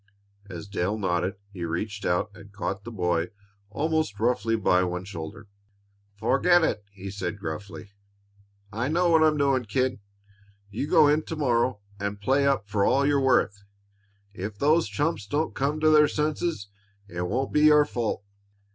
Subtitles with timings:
[0.49, 3.29] As Dale nodded he reached out and caught the boy
[3.69, 5.47] almost roughly by one shoulder.
[6.15, 7.91] "Forget it!" he said gruffly.
[8.73, 9.99] "I know what I'm doing, kid.
[10.71, 13.63] You go in to morrow and play up for all you're worth.
[14.33, 16.69] If if those chumps don't come to their senses,
[17.07, 18.23] it won't be your fault."